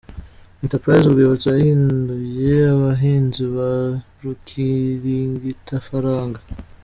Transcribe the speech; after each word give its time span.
Entreprise 0.63 1.03
Urwibutso 1.07 1.47
yahinduye 1.55 2.53
abahinzi 2.75 3.43
ba 3.55 3.71
’rukirigitafaranga’. 4.21 6.39